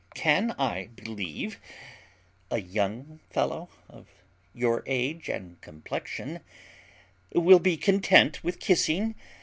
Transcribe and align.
Can 0.15 0.55
I 0.57 0.87
believe 0.95 1.59
a 2.49 2.59
young 2.59 3.19
fellow 3.29 3.69
of 3.87 4.07
your 4.51 4.81
age 4.87 5.29
and 5.29 5.61
complexion 5.61 6.39
will 7.33 7.59
be 7.59 7.77
content 7.77 8.43
with 8.43 8.59
kissing? 8.59 9.13